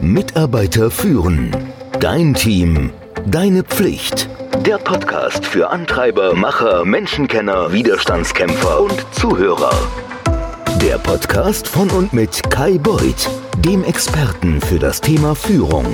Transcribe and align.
Mitarbeiter 0.00 0.90
führen. 0.90 1.56
Dein 2.00 2.34
Team. 2.34 2.90
Deine 3.26 3.62
Pflicht. 3.62 4.28
Der 4.66 4.78
Podcast 4.78 5.46
für 5.46 5.70
Antreiber, 5.70 6.34
Macher, 6.34 6.84
Menschenkenner, 6.84 7.72
Widerstandskämpfer 7.72 8.80
und 8.80 9.06
Zuhörer. 9.12 9.72
Der 10.80 10.98
Podcast 10.98 11.68
von 11.68 11.90
und 11.90 12.12
mit 12.12 12.42
Kai 12.50 12.78
Beuth, 12.78 13.30
dem 13.58 13.84
Experten 13.84 14.60
für 14.60 14.78
das 14.78 15.00
Thema 15.00 15.34
Führung. 15.34 15.86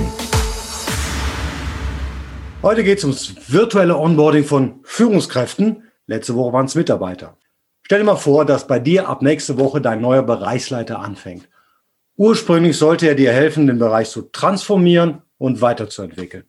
Heute 2.61 2.83
geht 2.83 2.97
es 2.97 3.03
ums 3.03 3.35
virtuelle 3.47 3.97
Onboarding 3.97 4.43
von 4.43 4.79
Führungskräften. 4.83 5.83
Letzte 6.07 6.35
Woche 6.35 6.53
waren 6.53 6.65
es 6.65 6.75
Mitarbeiter. 6.75 7.37
Stell 7.83 7.99
dir 7.99 8.05
mal 8.05 8.15
vor, 8.17 8.45
dass 8.45 8.67
bei 8.67 8.79
dir 8.79 9.07
ab 9.07 9.21
nächste 9.21 9.57
Woche 9.57 9.81
dein 9.81 10.01
neuer 10.01 10.23
Bereichsleiter 10.23 10.99
anfängt. 10.99 11.47
Ursprünglich 12.19 12.75
sollte 12.75 13.07
er 13.07 13.15
dir 13.15 13.31
helfen, 13.31 13.67
den 13.67 13.79
Bereich 13.79 14.09
zu 14.09 14.23
transformieren 14.23 15.21
und 15.37 15.61
weiterzuentwickeln. 15.61 16.43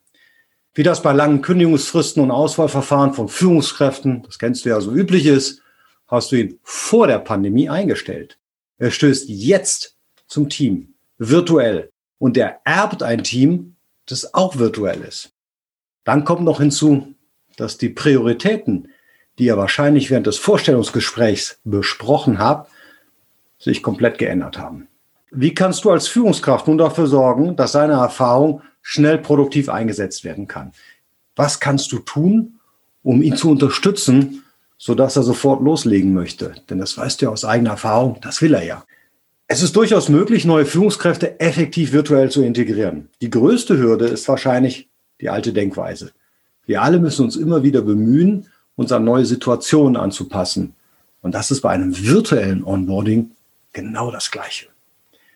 Wie 0.73 0.83
das 0.83 1.01
bei 1.01 1.13
langen 1.13 1.41
Kündigungsfristen 1.41 2.21
und 2.21 2.29
Auswahlverfahren 2.29 3.13
von 3.13 3.29
Führungskräften, 3.29 4.21
das 4.23 4.37
kennst 4.37 4.65
du 4.65 4.69
ja 4.69 4.81
so 4.81 4.91
üblich 4.91 5.25
ist, 5.25 5.61
hast 6.07 6.33
du 6.33 6.35
ihn 6.35 6.59
vor 6.61 7.07
der 7.07 7.19
Pandemie 7.19 7.69
eingestellt. 7.69 8.37
Er 8.79 8.91
stößt 8.91 9.29
jetzt 9.29 9.95
zum 10.27 10.49
Team, 10.49 10.93
virtuell. 11.17 11.89
Und 12.17 12.35
er 12.35 12.59
erbt 12.65 13.01
ein 13.01 13.23
Team, 13.23 13.77
das 14.07 14.33
auch 14.33 14.57
virtuell 14.57 14.99
ist. 15.03 15.31
Dann 16.03 16.25
kommt 16.25 16.41
noch 16.41 16.59
hinzu, 16.59 17.15
dass 17.55 17.77
die 17.77 17.87
Prioritäten, 17.87 18.89
die 19.39 19.45
ihr 19.45 19.55
wahrscheinlich 19.55 20.11
während 20.11 20.27
des 20.27 20.37
Vorstellungsgesprächs 20.37 21.61
besprochen 21.63 22.39
habt, 22.39 22.69
sich 23.57 23.81
komplett 23.81 24.17
geändert 24.17 24.57
haben. 24.57 24.89
Wie 25.33 25.53
kannst 25.53 25.85
du 25.85 25.91
als 25.91 26.09
Führungskraft 26.09 26.67
nun 26.67 26.77
dafür 26.77 27.07
sorgen, 27.07 27.55
dass 27.55 27.71
seine 27.71 27.93
Erfahrung 27.93 28.61
schnell 28.81 29.17
produktiv 29.17 29.69
eingesetzt 29.69 30.25
werden 30.25 30.45
kann? 30.45 30.73
Was 31.37 31.61
kannst 31.61 31.93
du 31.93 31.99
tun, 31.99 32.59
um 33.01 33.21
ihn 33.21 33.37
zu 33.37 33.49
unterstützen, 33.49 34.43
sodass 34.77 35.15
er 35.15 35.23
sofort 35.23 35.63
loslegen 35.63 36.13
möchte? 36.13 36.55
Denn 36.69 36.79
das 36.79 36.97
weißt 36.97 37.21
du 37.21 37.27
ja 37.27 37.31
aus 37.31 37.45
eigener 37.45 37.71
Erfahrung, 37.71 38.17
das 38.21 38.41
will 38.41 38.53
er 38.53 38.63
ja. 38.63 38.83
Es 39.47 39.63
ist 39.63 39.77
durchaus 39.77 40.09
möglich, 40.09 40.43
neue 40.43 40.65
Führungskräfte 40.65 41.39
effektiv 41.39 41.93
virtuell 41.93 42.29
zu 42.29 42.43
integrieren. 42.43 43.07
Die 43.21 43.29
größte 43.29 43.77
Hürde 43.77 44.07
ist 44.07 44.27
wahrscheinlich 44.27 44.89
die 45.21 45.29
alte 45.29 45.53
Denkweise. 45.53 46.11
Wir 46.65 46.81
alle 46.81 46.99
müssen 46.99 47.23
uns 47.23 47.37
immer 47.37 47.63
wieder 47.63 47.81
bemühen, 47.81 48.47
uns 48.75 48.91
an 48.91 49.05
neue 49.05 49.25
Situationen 49.25 49.95
anzupassen. 49.95 50.73
Und 51.21 51.35
das 51.35 51.51
ist 51.51 51.61
bei 51.61 51.69
einem 51.69 51.97
virtuellen 51.97 52.65
Onboarding 52.65 53.31
genau 53.71 54.11
das 54.11 54.29
Gleiche. 54.29 54.70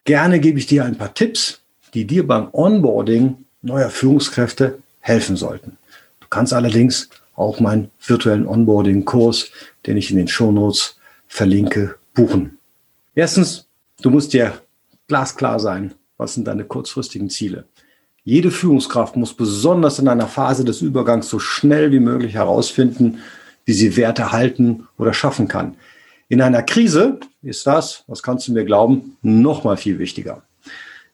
Gerne 0.06 0.40
gebe 0.40 0.60
ich 0.60 0.68
dir 0.68 0.86
ein 0.86 0.98
paar 0.98 1.16
Tipps, 1.16 1.62
die 1.96 2.06
dir 2.06 2.28
beim 2.28 2.50
Onboarding 2.52 3.38
neuer 3.64 3.90
Führungskräfte 3.90 4.78
helfen 5.00 5.36
sollten. 5.36 5.78
Du 6.20 6.28
kannst 6.30 6.54
allerdings 6.54 7.10
auch 7.36 7.60
meinen 7.60 7.90
virtuellen 8.06 8.48
Onboarding-Kurs, 8.48 9.50
den 9.88 9.98
ich 9.98 10.12
in 10.12 10.18
den 10.18 10.28
Shownotes 10.28 11.00
verlinke, 11.28 11.96
buchen. 12.14 12.60
Erstens, 13.16 13.68
du 14.02 14.12
musst 14.12 14.34
dir 14.34 14.62
glasklar 15.08 15.60
sein, 15.60 15.96
was 16.18 16.36
sind 16.36 16.48
deine 16.48 16.66
kurzfristigen 16.66 17.32
Ziele. 17.32 17.66
Jede 18.24 18.52
Führungskraft 18.52 19.16
muss 19.16 19.34
besonders 19.34 19.98
in 19.98 20.08
einer 20.08 20.28
Phase 20.28 20.66
des 20.66 20.82
Übergangs 20.82 21.30
so 21.30 21.40
schnell 21.40 21.92
wie 21.92 22.00
möglich 22.00 22.36
herausfinden, 22.36 23.20
wie 23.66 23.74
sie 23.74 23.98
Werte 23.98 24.32
halten 24.32 24.88
oder 24.98 25.14
schaffen 25.14 25.48
kann. 25.48 25.76
In 26.28 26.42
einer 26.42 26.64
Krise 26.64 27.20
ist 27.44 27.68
das, 27.68 28.04
was 28.08 28.24
kannst 28.24 28.48
du 28.48 28.54
mir 28.54 28.66
glauben, 28.66 29.18
noch 29.22 29.64
mal 29.64 29.78
viel 29.78 30.00
wichtiger. 30.00 30.42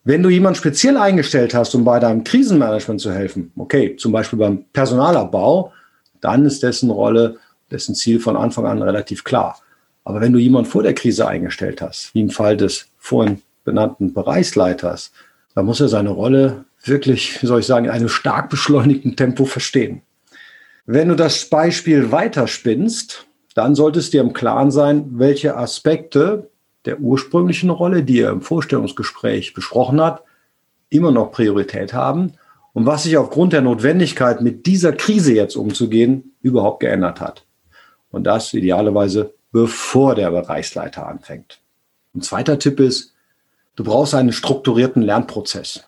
Wenn 0.05 0.23
du 0.23 0.29
jemanden 0.29 0.57
speziell 0.57 0.95
eingestellt 0.95 1.53
hast, 1.53 1.75
um 1.75 1.83
bei 1.83 1.99
deinem 1.99 2.23
Krisenmanagement 2.23 3.01
zu 3.01 3.11
helfen, 3.11 3.51
okay, 3.57 3.97
zum 3.97 4.13
Beispiel 4.13 4.39
beim 4.39 4.63
Personalabbau, 4.71 5.73
dann 6.21 6.45
ist 6.45 6.63
dessen 6.63 6.89
Rolle, 6.89 7.37
dessen 7.69 7.93
Ziel 7.93 8.19
von 8.19 8.37
Anfang 8.37 8.65
an 8.65 8.81
relativ 8.81 9.23
klar. 9.25 9.59
Aber 10.05 10.21
wenn 10.21 10.33
du 10.33 10.39
jemanden 10.39 10.69
vor 10.69 10.81
der 10.81 10.95
Krise 10.95 11.27
eingestellt 11.27 11.81
hast, 11.81 12.15
wie 12.15 12.21
im 12.21 12.29
Fall 12.29 12.55
des 12.55 12.87
vorhin 12.97 13.41
benannten 13.65 14.13
Bereichsleiters, 14.13 15.11
dann 15.53 15.65
muss 15.65 15.81
er 15.81 15.89
seine 15.89 16.11
Rolle 16.11 16.63
wirklich, 16.83 17.41
wie 17.43 17.47
soll 17.47 17.59
ich 17.59 17.65
sagen, 17.65 17.85
in 17.85 17.91
einem 17.91 18.09
stark 18.09 18.49
beschleunigten 18.49 19.17
Tempo 19.17 19.45
verstehen. 19.45 20.01
Wenn 20.85 21.09
du 21.09 21.15
das 21.15 21.45
Beispiel 21.45 22.11
weiterspinnst, 22.11 23.27
dann 23.53 23.75
sollte 23.75 23.99
es 23.99 24.09
dir 24.09 24.21
im 24.21 24.33
Klaren 24.33 24.71
sein, 24.71 25.05
welche 25.11 25.57
Aspekte 25.57 26.49
der 26.85 26.99
ursprünglichen 26.99 27.69
Rolle, 27.69 28.03
die 28.03 28.21
er 28.21 28.31
im 28.31 28.41
Vorstellungsgespräch 28.41 29.53
besprochen 29.53 30.01
hat, 30.01 30.23
immer 30.89 31.11
noch 31.11 31.31
Priorität 31.31 31.93
haben 31.93 32.33
und 32.73 32.85
was 32.85 33.03
sich 33.03 33.17
aufgrund 33.17 33.53
der 33.53 33.61
Notwendigkeit, 33.61 34.41
mit 34.41 34.65
dieser 34.65 34.93
Krise 34.93 35.33
jetzt 35.33 35.55
umzugehen, 35.55 36.33
überhaupt 36.41 36.79
geändert 36.79 37.21
hat. 37.21 37.45
Und 38.09 38.25
das 38.25 38.53
idealerweise 38.53 39.33
bevor 39.51 40.15
der 40.15 40.31
Bereichsleiter 40.31 41.07
anfängt. 41.07 41.59
Ein 42.15 42.21
zweiter 42.21 42.57
Tipp 42.59 42.79
ist, 42.79 43.13
du 43.75 43.83
brauchst 43.83 44.15
einen 44.15 44.31
strukturierten 44.31 45.01
Lernprozess. 45.01 45.83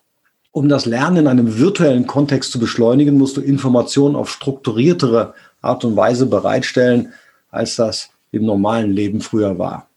Um 0.52 0.70
das 0.70 0.86
Lernen 0.86 1.18
in 1.18 1.28
einem 1.28 1.58
virtuellen 1.58 2.06
Kontext 2.06 2.52
zu 2.52 2.60
beschleunigen, 2.60 3.18
musst 3.18 3.38
du 3.38 3.42
Informationen 3.42 4.16
auf 4.16 4.30
strukturiertere 4.30 5.34
Art 5.62 5.84
und 5.84 5.96
Weise 5.96 6.28
bereitstellen, 6.28 7.14
als 7.54 7.76
das 7.76 8.10
im 8.32 8.46
normalen 8.46 8.92
Leben 8.92 9.22
früher 9.22 9.58
war. 9.60 9.88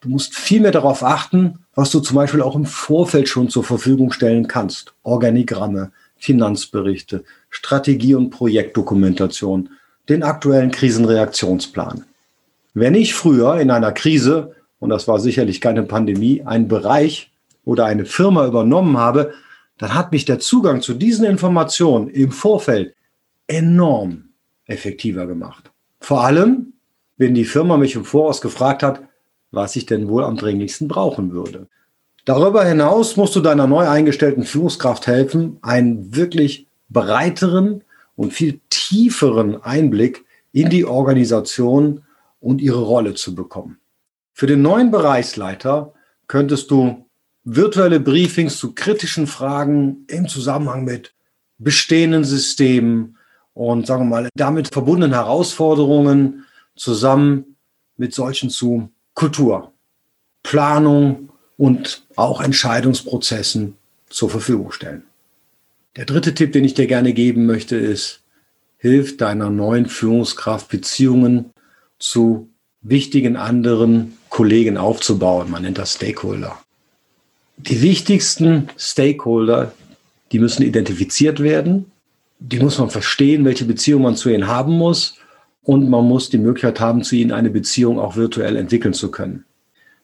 Du 0.00 0.08
musst 0.08 0.34
viel 0.34 0.60
mehr 0.60 0.72
darauf 0.72 1.04
achten, 1.04 1.60
was 1.74 1.90
du 1.90 2.00
zum 2.00 2.16
Beispiel 2.16 2.42
auch 2.42 2.56
im 2.56 2.66
Vorfeld 2.66 3.28
schon 3.28 3.48
zur 3.48 3.62
Verfügung 3.62 4.10
stellen 4.10 4.48
kannst. 4.48 4.94
Organigramme, 5.04 5.92
Finanzberichte, 6.16 7.24
Strategie- 7.50 8.14
und 8.14 8.30
Projektdokumentation, 8.30 9.68
den 10.08 10.22
aktuellen 10.22 10.70
Krisenreaktionsplan. 10.70 12.04
Wenn 12.74 12.94
ich 12.94 13.14
früher 13.14 13.60
in 13.60 13.70
einer 13.70 13.92
Krise, 13.92 14.56
und 14.80 14.90
das 14.90 15.06
war 15.06 15.20
sicherlich 15.20 15.60
keine 15.60 15.84
Pandemie, 15.84 16.42
einen 16.42 16.66
Bereich 16.66 17.30
oder 17.64 17.84
eine 17.84 18.06
Firma 18.06 18.46
übernommen 18.46 18.96
habe, 18.96 19.32
dann 19.78 19.94
hat 19.94 20.12
mich 20.12 20.24
der 20.24 20.40
Zugang 20.40 20.80
zu 20.80 20.94
diesen 20.94 21.24
Informationen 21.24 22.08
im 22.08 22.32
Vorfeld 22.32 22.94
enorm 23.46 24.30
effektiver 24.66 25.26
gemacht. 25.26 25.70
Vor 26.00 26.24
allem, 26.24 26.71
wenn 27.22 27.34
die 27.34 27.44
Firma 27.44 27.76
mich 27.76 27.94
im 27.94 28.04
Voraus 28.04 28.40
gefragt 28.40 28.82
hat, 28.82 29.00
was 29.52 29.76
ich 29.76 29.86
denn 29.86 30.08
wohl 30.08 30.24
am 30.24 30.36
dringlichsten 30.36 30.88
brauchen 30.88 31.32
würde. 31.32 31.68
Darüber 32.24 32.64
hinaus 32.64 33.16
musst 33.16 33.36
du 33.36 33.40
deiner 33.40 33.68
neu 33.68 33.88
eingestellten 33.88 34.42
Führungskraft 34.42 35.06
helfen, 35.06 35.58
einen 35.62 36.16
wirklich 36.16 36.66
breiteren 36.88 37.84
und 38.16 38.32
viel 38.32 38.60
tieferen 38.70 39.62
Einblick 39.62 40.24
in 40.50 40.68
die 40.68 40.84
Organisation 40.84 42.02
und 42.40 42.60
ihre 42.60 42.82
Rolle 42.82 43.14
zu 43.14 43.36
bekommen. 43.36 43.78
Für 44.32 44.48
den 44.48 44.62
neuen 44.62 44.90
Bereichsleiter 44.90 45.94
könntest 46.26 46.72
du 46.72 47.06
virtuelle 47.44 48.00
Briefings 48.00 48.58
zu 48.58 48.74
kritischen 48.74 49.28
Fragen 49.28 50.04
im 50.08 50.26
Zusammenhang 50.26 50.84
mit 50.84 51.14
bestehenden 51.58 52.24
Systemen 52.24 53.16
und 53.54 53.86
sagen 53.86 54.08
wir 54.08 54.22
mal 54.22 54.28
damit 54.34 54.72
verbundenen 54.72 55.14
Herausforderungen 55.14 56.46
zusammen 56.76 57.56
mit 57.96 58.14
solchen 58.14 58.50
zu 58.50 58.90
Kultur, 59.14 59.72
Planung 60.42 61.30
und 61.56 62.04
auch 62.16 62.40
Entscheidungsprozessen 62.40 63.76
zur 64.08 64.30
Verfügung 64.30 64.72
stellen. 64.72 65.04
Der 65.96 66.06
dritte 66.06 66.34
Tipp, 66.34 66.52
den 66.52 66.64
ich 66.64 66.74
dir 66.74 66.86
gerne 66.86 67.12
geben 67.12 67.46
möchte, 67.46 67.76
ist, 67.76 68.22
hilf 68.78 69.16
deiner 69.16 69.50
neuen 69.50 69.86
Führungskraft 69.86 70.68
Beziehungen 70.68 71.52
zu 71.98 72.48
wichtigen 72.80 73.36
anderen 73.36 74.16
Kollegen 74.28 74.76
aufzubauen. 74.76 75.50
Man 75.50 75.62
nennt 75.62 75.78
das 75.78 75.94
Stakeholder 75.94 76.58
die 77.56 77.82
wichtigsten 77.82 78.68
Stakeholder, 78.76 79.72
die 80.32 80.38
müssen 80.38 80.62
identifiziert 80.62 81.40
werden. 81.40 81.90
Die 82.38 82.58
muss 82.58 82.78
man 82.78 82.90
verstehen, 82.90 83.44
welche 83.44 83.64
Beziehung 83.64 84.02
man 84.02 84.16
zu 84.16 84.30
ihnen 84.30 84.48
haben 84.48 84.72
muss. 84.72 85.14
Und 85.62 85.88
man 85.88 86.06
muss 86.06 86.28
die 86.28 86.38
Möglichkeit 86.38 86.80
haben, 86.80 87.02
zu 87.02 87.16
ihnen 87.16 87.32
eine 87.32 87.50
Beziehung 87.50 87.98
auch 87.98 88.16
virtuell 88.16 88.56
entwickeln 88.56 88.94
zu 88.94 89.10
können. 89.10 89.44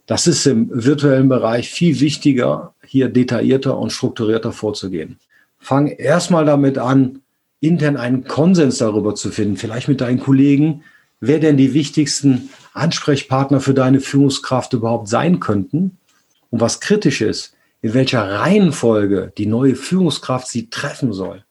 Das 0.07 0.27
ist 0.27 0.47
im 0.47 0.71
virtuellen 0.73 1.29
Bereich 1.29 1.69
viel 1.69 2.01
wichtiger, 2.01 2.75
hier 2.85 3.09
detaillierter 3.09 3.77
und 3.77 3.91
strukturierter 3.91 4.53
vorzugehen. 4.53 5.19
Fang 5.59 5.89
erstmal 5.89 6.47
damit 6.47 6.79
an, 6.79 7.21
intern 7.61 7.97
einen 7.97 8.25
Konsens 8.25 8.79
darüber 8.79 9.15
zu 9.15 9.31
finden, 9.31 9.57
vielleicht 9.57 9.89
mit 9.89 10.01
deinen 10.01 10.21
Kollegen, 10.21 10.83
wer 11.21 11.41
denn 11.41 11.57
die 11.57 11.75
wichtigsten 11.75 12.49
Ansprechpartner 12.73 13.61
für 13.61 13.75
deine 13.75 14.01
Führungskraft 14.01 14.73
überhaupt 14.73 15.09
sein 15.09 15.41
könnten 15.41 15.99
und 16.51 16.61
was 16.61 16.81
kritisch 16.81 17.21
ist, 17.21 17.55
in 17.83 17.95
welcher 17.95 18.23
Reihenfolge 18.23 19.33
die 19.37 19.47
neue 19.47 19.75
Führungskraft 19.75 20.49
sie 20.49 20.71
treffen 20.71 21.13
soll. 21.13 21.45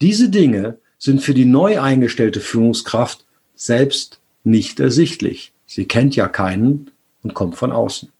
Diese 0.00 0.28
Dinge 0.28 0.78
sind 0.98 1.22
für 1.22 1.34
die 1.34 1.44
neu 1.44 1.80
eingestellte 1.80 2.40
Führungskraft 2.40 3.26
selbst 3.58 4.20
nicht 4.44 4.80
ersichtlich. 4.80 5.52
Sie 5.66 5.84
kennt 5.84 6.16
ja 6.16 6.28
keinen 6.28 6.90
und 7.22 7.34
kommt 7.34 7.56
von 7.56 7.72
außen. 7.72 8.10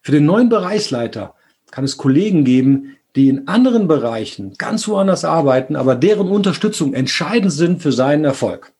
Für 0.00 0.12
den 0.12 0.24
neuen 0.24 0.48
Bereichsleiter 0.48 1.34
kann 1.70 1.84
es 1.84 1.96
Kollegen 1.96 2.44
geben, 2.44 2.96
die 3.16 3.28
in 3.28 3.48
anderen 3.48 3.88
Bereichen 3.88 4.54
ganz 4.56 4.88
woanders 4.88 5.24
arbeiten, 5.24 5.76
aber 5.76 5.94
deren 5.94 6.28
Unterstützung 6.28 6.94
entscheidend 6.94 7.52
sind 7.52 7.82
für 7.82 7.92
seinen 7.92 8.24
Erfolg. 8.24 8.72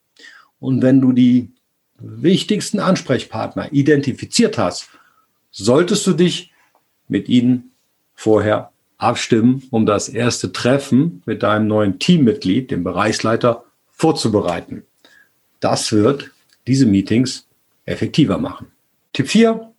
Und 0.61 0.83
wenn 0.83 1.01
du 1.01 1.13
die 1.13 1.51
wichtigsten 1.99 2.81
Ansprechpartner 2.81 3.73
identifiziert 3.73 4.59
hast, 4.59 4.89
solltest 5.51 6.07
du 6.07 6.13
dich 6.13 6.53
mit 7.09 7.29
ihnen 7.29 7.73
vorher 8.15 8.73
abstimmen, 8.97 9.63
um 9.71 9.87
das 9.87 10.09
erste 10.09 10.53
Treffen 10.53 11.23
mit 11.27 11.43
deinem 11.43 11.67
neuen 11.67 11.99
Teammitglied, 11.99 12.71
dem 12.71 12.85
Bereichsleiter, 12.85 13.65
vorzubereiten. 13.91 14.85
Das 15.65 15.93
wird 15.93 16.31
diese 16.67 16.85
Meetings 16.85 17.49
effektiver 17.87 18.37
machen. 18.37 18.67
Tipp 19.15 19.29
4, 19.29 19.73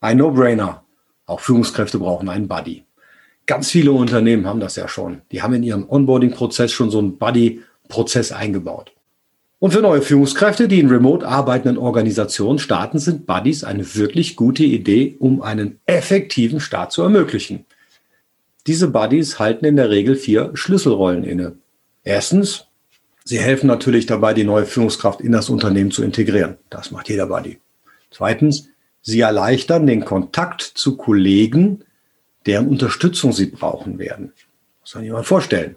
ein 0.00 0.16
No-Brainer. 0.16 0.82
Auch 1.26 1.40
Führungskräfte 1.40 1.98
brauchen 1.98 2.30
einen 2.30 2.48
Buddy. 2.48 2.84
Ganz 3.44 3.70
viele 3.70 3.92
Unternehmen 3.92 4.46
haben 4.46 4.60
das 4.60 4.76
ja 4.76 4.88
schon. 4.88 5.20
Die 5.30 5.42
haben 5.42 5.52
in 5.52 5.62
ihrem 5.62 5.90
Onboarding-Prozess 5.90 6.72
schon 6.72 6.90
so 6.90 7.00
einen 7.00 7.18
Buddy-Prozess 7.18 8.32
eingebaut. 8.32 8.92
Und 9.58 9.72
für 9.72 9.82
neue 9.82 10.00
Führungskräfte, 10.00 10.68
die 10.68 10.80
in 10.80 10.88
remote 10.88 11.28
arbeitenden 11.28 11.76
Organisationen 11.76 12.58
starten, 12.58 12.98
sind 12.98 13.26
Buddies 13.26 13.62
eine 13.62 13.94
wirklich 13.94 14.36
gute 14.36 14.64
Idee, 14.64 15.16
um 15.18 15.42
einen 15.42 15.80
effektiven 15.84 16.60
Start 16.60 16.92
zu 16.92 17.02
ermöglichen. 17.02 17.66
Diese 18.66 18.88
Buddies 18.88 19.38
halten 19.38 19.66
in 19.66 19.76
der 19.76 19.90
Regel 19.90 20.16
vier 20.16 20.52
Schlüsselrollen 20.54 21.24
inne. 21.24 21.56
Erstens, 22.04 22.65
sie 23.26 23.38
helfen 23.38 23.66
natürlich 23.66 24.06
dabei, 24.06 24.32
die 24.32 24.44
neue 24.44 24.64
Führungskraft 24.64 25.20
in 25.20 25.32
das 25.32 25.50
Unternehmen 25.50 25.90
zu 25.90 26.02
integrieren. 26.02 26.56
Das 26.70 26.90
macht 26.90 27.10
jeder 27.10 27.26
Buddy. 27.26 27.58
Zweitens, 28.10 28.70
sie 29.02 29.20
erleichtern 29.20 29.86
den 29.86 30.06
Kontakt 30.06 30.62
zu 30.62 30.96
Kollegen, 30.96 31.84
deren 32.46 32.68
Unterstützung 32.68 33.34
sie 33.34 33.46
brauchen 33.46 33.98
werden. 33.98 34.32
Muss 34.80 34.94
man 34.94 35.04
jemand 35.04 35.26
vorstellen. 35.26 35.76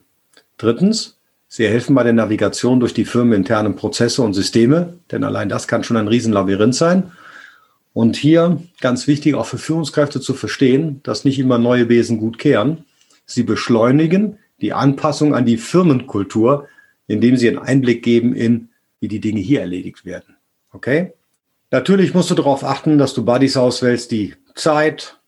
Drittens, 0.57 1.19
Sie 1.51 1.67
helfen 1.67 1.95
bei 1.95 2.03
der 2.03 2.13
Navigation 2.13 2.79
durch 2.79 2.93
die 2.93 3.05
firmeninternen 3.05 3.75
Prozesse 3.75 4.21
und 4.21 4.35
Systeme, 4.35 4.99
denn 5.11 5.23
allein 5.23 5.49
das 5.49 5.67
kann 5.67 5.83
schon 5.83 5.97
ein 5.97 6.07
Riesenlabyrinth 6.07 6.75
sein. 6.75 7.11
Und 7.91 8.15
hier 8.15 8.61
ganz 8.81 9.07
wichtig 9.07 9.33
auch 9.33 9.47
für 9.47 9.57
Führungskräfte 9.57 10.21
zu 10.21 10.35
verstehen, 10.35 11.01
dass 11.01 11.25
nicht 11.25 11.39
immer 11.39 11.57
neue 11.57 11.87
Besen 11.87 12.19
gut 12.19 12.37
kehren. 12.37 12.85
Sie 13.25 13.41
beschleunigen 13.41 14.37
die 14.61 14.73
Anpassung 14.73 15.33
an 15.33 15.45
die 15.45 15.57
Firmenkultur, 15.57 16.67
indem 17.09 17.35
sie 17.37 17.47
einen 17.49 17.59
Einblick 17.59 18.03
geben 18.03 18.33
in, 18.33 18.69
wie 18.99 19.07
die 19.07 19.19
Dinge 19.19 19.39
hier 19.41 19.61
erledigt 19.61 20.05
werden. 20.05 20.35
Okay? 20.71 21.13
Natürlich 21.71 22.13
musst 22.13 22.29
du 22.29 22.35
darauf 22.35 22.63
achten, 22.63 22.97
dass 22.97 23.13
du 23.13 23.25
Buddies 23.25 23.57
auswählst, 23.57 24.11
die 24.11 24.35
Zeit, 24.55 25.19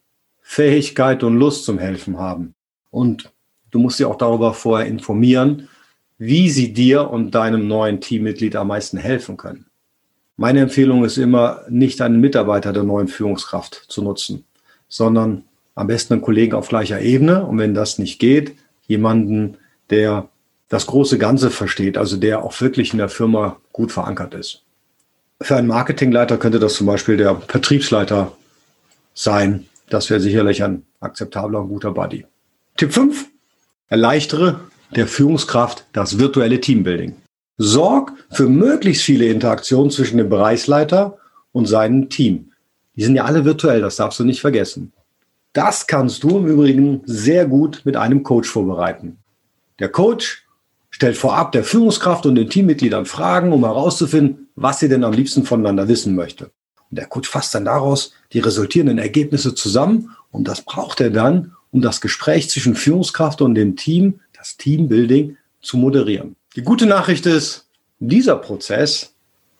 Fähigkeit 0.41 1.23
und 1.23 1.37
Lust 1.37 1.65
zum 1.65 1.79
Helfen 1.79 2.17
haben. 2.17 2.53
Und 2.91 3.31
du 3.71 3.79
musst 3.79 3.97
sie 3.97 4.05
auch 4.05 4.17
darüber 4.17 4.53
vorher 4.53 4.87
informieren, 4.87 5.69
wie 6.17 6.49
sie 6.49 6.71
dir 6.71 7.09
und 7.09 7.31
deinem 7.33 7.67
neuen 7.67 7.99
Teammitglied 7.99 8.55
am 8.55 8.67
meisten 8.67 8.97
helfen 8.97 9.37
können. 9.37 9.65
Meine 10.37 10.59
Empfehlung 10.59 11.03
ist 11.03 11.17
immer, 11.17 11.61
nicht 11.69 12.01
einen 12.01 12.19
Mitarbeiter 12.19 12.73
der 12.73 12.83
neuen 12.83 13.07
Führungskraft 13.07 13.85
zu 13.87 14.03
nutzen, 14.03 14.45
sondern 14.87 15.45
am 15.73 15.87
besten 15.87 16.13
einen 16.13 16.21
Kollegen 16.21 16.53
auf 16.53 16.67
gleicher 16.67 17.01
Ebene 17.01 17.45
und 17.45 17.57
wenn 17.57 17.73
das 17.73 17.97
nicht 17.97 18.19
geht, 18.19 18.55
jemanden, 18.87 19.57
der 19.89 20.30
das 20.71 20.87
große 20.87 21.17
Ganze 21.17 21.51
versteht, 21.51 21.97
also 21.97 22.15
der 22.15 22.43
auch 22.43 22.59
wirklich 22.61 22.93
in 22.93 22.97
der 22.97 23.09
Firma 23.09 23.57
gut 23.73 23.91
verankert 23.91 24.33
ist. 24.33 24.63
Für 25.41 25.57
einen 25.57 25.67
Marketingleiter 25.67 26.37
könnte 26.37 26.59
das 26.59 26.75
zum 26.75 26.87
Beispiel 26.87 27.17
der 27.17 27.41
Vertriebsleiter 27.41 28.31
sein. 29.13 29.65
Das 29.89 30.09
wäre 30.09 30.21
sicherlich 30.21 30.63
ein 30.63 30.83
akzeptabler 31.01 31.59
und 31.59 31.67
guter 31.67 31.91
Buddy. 31.91 32.25
Tipp 32.77 32.93
5. 32.93 33.27
Erleichtere 33.89 34.61
der 34.95 35.07
Führungskraft 35.07 35.85
das 35.91 36.19
virtuelle 36.19 36.61
Teambuilding. 36.61 37.17
Sorg 37.57 38.13
für 38.31 38.47
möglichst 38.47 39.03
viele 39.03 39.25
Interaktionen 39.25 39.91
zwischen 39.91 40.19
dem 40.19 40.29
Bereichsleiter 40.29 41.17
und 41.51 41.65
seinem 41.65 42.09
Team. 42.09 42.53
Die 42.95 43.03
sind 43.03 43.17
ja 43.17 43.25
alle 43.25 43.43
virtuell, 43.43 43.81
das 43.81 43.97
darfst 43.97 44.21
du 44.21 44.23
nicht 44.23 44.39
vergessen. 44.39 44.93
Das 45.51 45.85
kannst 45.85 46.23
du 46.23 46.37
im 46.37 46.47
Übrigen 46.47 47.01
sehr 47.05 47.45
gut 47.45 47.81
mit 47.83 47.97
einem 47.97 48.23
Coach 48.23 48.47
vorbereiten. 48.47 49.17
Der 49.79 49.89
Coach 49.89 50.40
stellt 50.91 51.17
vorab 51.17 51.51
der 51.53 51.63
Führungskraft 51.63 52.25
und 52.25 52.35
den 52.35 52.49
Teammitgliedern 52.49 53.05
Fragen, 53.05 53.51
um 53.51 53.65
herauszufinden, 53.65 54.49
was 54.55 54.79
sie 54.79 54.89
denn 54.89 55.03
am 55.03 55.13
liebsten 55.13 55.43
voneinander 55.43 55.87
wissen 55.87 56.15
möchte. 56.15 56.51
Und 56.89 56.97
der 56.97 57.07
Coach 57.07 57.29
fasst 57.29 57.55
dann 57.55 57.65
daraus 57.65 58.13
die 58.33 58.39
resultierenden 58.39 58.99
Ergebnisse 58.99 59.55
zusammen 59.55 60.15
und 60.31 60.47
das 60.47 60.61
braucht 60.61 61.01
er 61.01 61.09
dann, 61.09 61.53
um 61.71 61.81
das 61.81 62.01
Gespräch 62.01 62.49
zwischen 62.49 62.75
Führungskraft 62.75 63.41
und 63.41 63.55
dem 63.55 63.75
Team 63.77 64.19
das 64.37 64.57
Teambuilding 64.57 65.37
zu 65.61 65.77
moderieren. 65.77 66.35
Die 66.55 66.63
gute 66.63 66.85
Nachricht 66.85 67.25
ist, 67.25 67.67
dieser 67.99 68.35
Prozess, 68.35 69.13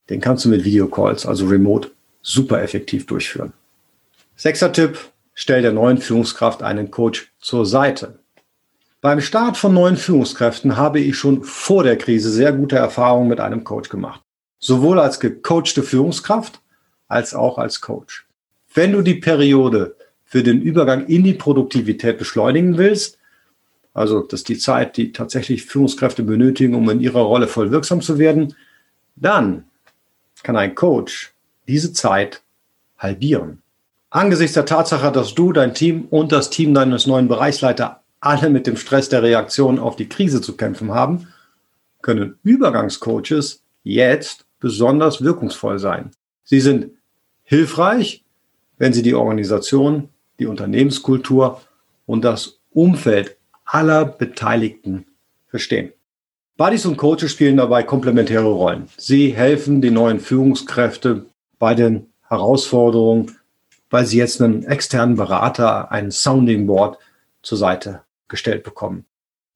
den 0.10 0.20
kannst 0.20 0.44
du 0.44 0.50
mit 0.50 0.66
Videocalls, 0.66 1.26
also 1.26 1.46
remote, 1.46 1.92
super 2.22 2.62
effektiv 2.62 3.06
durchführen. 3.06 3.54
Sechster 4.36 4.74
Tipp, 4.74 4.98
stell 5.34 5.62
der 5.62 5.72
neuen 5.72 6.00
Führungskraft 6.00 6.64
einen 6.64 6.92
Coach 6.92 7.32
zur 7.40 7.66
Seite. 7.66 8.20
Beim 9.02 9.20
Start 9.20 9.58
von 9.58 9.74
neuen 9.74 9.98
Führungskräften 9.98 10.78
habe 10.78 11.00
ich 11.00 11.18
schon 11.18 11.44
vor 11.44 11.84
der 11.84 11.98
Krise 11.98 12.30
sehr 12.30 12.54
gute 12.54 12.76
Erfahrungen 12.76 13.30
mit 13.30 13.40
einem 13.40 13.64
Coach 13.64 13.90
gemacht. 13.90 14.22
Sowohl 14.60 15.00
als 15.00 15.20
gecoachte 15.20 15.82
Führungskraft 15.82 16.62
als 17.08 17.34
auch 17.34 17.58
als 17.58 17.82
Coach. 17.82 18.28
Wenn 18.76 18.92
du 18.92 19.02
die 19.02 19.16
Periode 19.16 19.96
für 20.24 20.44
den 20.44 20.62
Übergang 20.62 21.08
in 21.08 21.24
die 21.24 21.34
Produktivität 21.34 22.20
beschleunigen 22.20 22.78
willst, 22.78 23.18
also 23.96 24.22
das 24.22 24.42
ist 24.42 24.50
die 24.50 24.60
Zeit, 24.60 24.98
die 24.98 25.12
tatsächlich 25.12 25.66
Führungskräfte 25.66 26.22
benötigen, 26.22 26.76
um 26.76 26.88
in 26.92 27.00
ihrer 27.00 27.22
Rolle 27.22 27.48
voll 27.48 27.72
wirksam 27.72 28.02
zu 28.02 28.20
werden, 28.20 28.56
dann 29.16 29.66
kann 30.44 30.56
ein 30.56 30.76
Coach 30.76 31.34
diese 31.68 31.92
Zeit 31.92 32.44
halbieren. 33.00 33.64
Angesichts 34.12 34.54
der 34.54 34.66
Tatsache, 34.66 35.12
dass 35.12 35.34
du, 35.34 35.54
dein 35.54 35.74
Team 35.74 36.06
und 36.12 36.32
das 36.32 36.52
Team 36.52 36.76
deines 36.76 37.08
neuen 37.08 37.28
Bereichsleiter 37.28 38.01
alle 38.22 38.52
mit 38.52 38.68
dem 38.68 38.78
Stress 38.78 39.10
der 39.10 39.24
Reaktion 39.24 39.80
auf 39.80 39.96
die 39.96 40.08
Krise 40.08 40.42
zu 40.42 40.56
kämpfen 40.56 40.92
haben, 40.92 41.28
können 42.02 42.40
Übergangscoaches 42.44 43.64
jetzt 43.84 44.46
besonders 44.60 45.24
wirkungsvoll 45.24 45.80
sein. 45.80 46.12
Sie 46.44 46.62
sind 46.62 46.92
hilfreich, 47.44 48.24
wenn 48.78 48.94
sie 48.94 49.02
die 49.02 49.16
Organisation, 49.16 50.10
die 50.40 50.46
Unternehmenskultur 50.46 51.62
und 52.06 52.24
das 52.24 52.60
Umfeld 52.72 53.38
aller 53.66 54.06
Beteiligten 54.06 55.08
verstehen. 55.48 55.92
Buddies 56.58 56.86
und 56.86 56.98
Coaches 56.98 57.32
spielen 57.32 57.58
dabei 57.58 57.82
komplementäre 57.84 58.52
Rollen. 58.52 58.88
Sie 58.98 59.34
helfen 59.34 59.82
den 59.82 59.96
neuen 59.96 60.20
Führungskräften 60.20 61.26
bei 61.58 61.74
den 61.74 62.08
Herausforderungen, 62.28 63.36
weil 63.90 64.06
sie 64.06 64.18
jetzt 64.18 64.42
einen 64.42 64.64
externen 64.64 65.16
Berater, 65.16 65.92
ein 65.92 66.12
Sounding 66.12 66.68
Board 66.68 67.00
zur 67.42 67.58
Seite 67.58 68.04
gestellt 68.32 68.64
bekommen. 68.64 69.06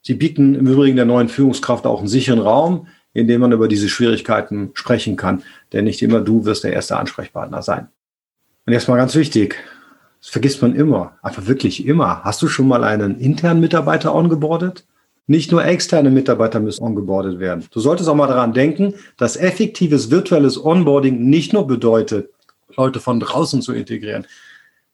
Sie 0.03 0.13
bieten 0.13 0.53
im 0.53 0.67
Übrigen 0.67 0.95
der 0.95 1.05
neuen 1.05 1.29
Führungskraft 1.29 1.87
auch 1.87 1.97
einen 1.97 2.07
sicheren 2.07 2.39
Raum, 2.39 2.87
in 3.13 3.27
dem 3.27 3.41
man 3.41 3.51
über 3.51 3.67
diese 3.67 3.89
Schwierigkeiten 3.89 4.69
sprechen 4.75 5.15
kann. 5.15 5.41
Denn 5.73 5.85
nicht 5.85 6.03
immer 6.03 6.21
du 6.21 6.45
wirst 6.45 6.63
der 6.63 6.73
erste 6.73 6.97
Ansprechpartner 6.97 7.63
sein. 7.63 7.87
Und 8.67 8.73
jetzt 8.73 8.87
mal 8.87 8.97
ganz 8.97 9.15
wichtig, 9.15 9.55
das 10.21 10.29
vergisst 10.29 10.61
man 10.61 10.75
immer, 10.75 11.17
einfach 11.23 11.47
wirklich 11.47 11.85
immer. 11.87 12.23
Hast 12.23 12.41
du 12.41 12.47
schon 12.47 12.67
mal 12.67 12.83
einen 12.83 13.19
internen 13.19 13.61
Mitarbeiter 13.61 14.13
ongeboardet? 14.13 14.85
Nicht 15.27 15.51
nur 15.51 15.65
externe 15.65 16.11
Mitarbeiter 16.11 16.59
müssen 16.59 16.83
ongeboardet 16.83 17.39
werden. 17.39 17.65
Du 17.71 17.79
solltest 17.79 18.09
auch 18.09 18.15
mal 18.15 18.27
daran 18.27 18.53
denken, 18.53 18.93
dass 19.17 19.37
effektives 19.37 20.11
virtuelles 20.11 20.63
Onboarding 20.63 21.19
nicht 21.29 21.53
nur 21.53 21.65
bedeutet, 21.65 22.29
Leute 22.75 22.99
von 22.99 23.19
draußen 23.19 23.61
zu 23.61 23.73
integrieren. 23.73 24.27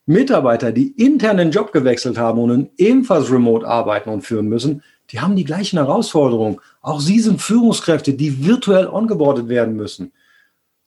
Mitarbeiter, 0.06 0.72
die 0.72 0.92
intern 0.92 1.38
den 1.38 1.52
Job 1.52 1.72
gewechselt 1.72 2.18
haben 2.18 2.40
und 2.40 2.70
ebenfalls 2.78 3.32
remote 3.32 3.68
arbeiten 3.68 4.10
und 4.10 4.22
führen 4.22 4.48
müssen, 4.48 4.84
die 5.12 5.20
haben 5.20 5.36
die 5.36 5.44
gleichen 5.44 5.78
Herausforderungen. 5.78 6.60
Auch 6.82 7.00
sie 7.00 7.20
sind 7.20 7.42
Führungskräfte, 7.42 8.14
die 8.14 8.46
virtuell 8.46 8.88
ongeboardet 8.88 9.50
werden 9.50 9.76
müssen. 9.76 10.12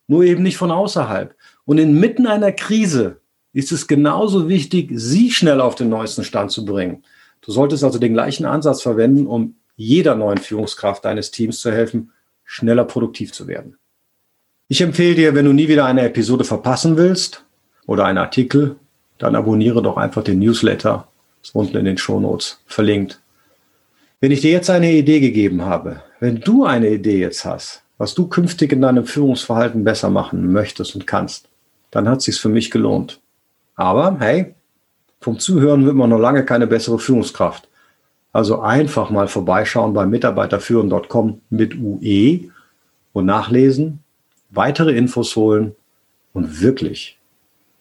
Nur 0.07 0.25
eben 0.25 0.43
nicht 0.43 0.57
von 0.57 0.71
außerhalb. 0.71 1.35
Und 1.65 1.79
inmitten 1.79 2.27
einer 2.27 2.53
Krise 2.53 3.21
ist 3.53 3.71
es 3.71 3.87
genauso 3.87 4.49
wichtig, 4.49 4.91
sie 4.95 5.31
schnell 5.31 5.61
auf 5.61 5.75
den 5.75 5.89
neuesten 5.89 6.25
Stand 6.25 6.51
zu 6.51 6.65
bringen. 6.65 7.05
Du 7.41 7.53
solltest 7.53 7.85
also 7.85 7.99
den 7.99 8.15
gleichen 8.15 8.47
Ansatz 8.47 8.83
verwenden, 8.83 9.27
um 9.27 9.57
jeder 9.77 10.15
neuen 10.15 10.39
Führungskraft 10.39 11.05
deines 11.05 11.31
Teams 11.31 11.61
zu 11.61 11.71
helfen, 11.71 12.11
schneller 12.45 12.85
produktiv 12.85 13.33
zu 13.33 13.47
werden. 13.47 13.77
Ich 14.69 14.81
empfehle 14.81 15.15
dir, 15.15 15.35
wenn 15.35 15.45
du 15.45 15.53
nie 15.53 15.69
wieder 15.69 15.85
eine 15.85 16.03
Episode 16.03 16.45
verpassen 16.45 16.97
willst 16.97 17.45
oder 17.87 18.07
einen 18.07 18.19
Artikel, 18.19 18.77
dann 19.19 19.37
abonniere 19.37 19.83
doch 19.83 19.97
einfach 19.97 20.23
den 20.23 20.41
Newsletter. 20.41 21.09
Ist 21.43 21.55
unten 21.55 21.77
in 21.77 21.85
den 21.85 21.99
Shownotes 21.99 22.61
verlinkt. 22.67 23.21
Wenn 24.21 24.31
ich 24.31 24.41
dir 24.41 24.53
jetzt 24.53 24.71
eine 24.71 24.91
Idee 24.91 25.21
gegeben 25.21 25.65
habe, 25.65 26.03
wenn 26.21 26.41
du 26.41 26.65
eine 26.65 26.89
Idee 26.89 27.19
jetzt 27.19 27.45
hast, 27.45 27.83
was 27.99 28.15
du 28.15 28.27
künftig 28.27 28.73
in 28.73 28.81
deinem 28.81 29.05
Führungsverhalten 29.05 29.85
besser 29.85 30.11
machen 30.11 30.53
möchtest 30.53 30.95
und 30.95 31.07
kannst, 31.07 31.49
dann 31.91 32.09
hat 32.09 32.19
es 32.19 32.25
sich 32.25 32.41
für 32.41 32.49
mich 32.49 32.71
gelohnt. 32.71 33.21
Aber 33.77 34.17
hey, 34.21 34.55
vom 35.21 35.39
Zuhören 35.39 35.85
wird 35.85 35.95
man 35.95 36.11
noch 36.11 36.19
lange 36.19 36.45
keine 36.45 36.67
bessere 36.67 36.99
Führungskraft. 36.99 37.69
Also 38.33 38.61
einfach 38.61 39.11
mal 39.11 39.29
vorbeischauen 39.29 39.93
bei 39.93 40.07
mitarbeiterführen.com 40.07 41.41
mit 41.51 41.77
UE 41.77 42.51
und 43.13 43.27
nachlesen, 43.27 44.01
weitere 44.51 44.97
Infos 44.97 45.37
holen 45.37 45.77
und 46.33 46.61
wirklich 46.61 47.19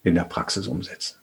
in 0.04 0.16
der 0.16 0.25
Praxis 0.25 0.68
umsetzen. 0.68 1.23